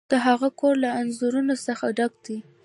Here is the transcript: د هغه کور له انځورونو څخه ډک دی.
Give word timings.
د 0.11 0.13
هغه 0.25 0.49
کور 0.59 0.73
له 0.83 0.89
انځورونو 0.99 1.55
څخه 1.67 1.85
ډک 1.97 2.13
دی. 2.25 2.37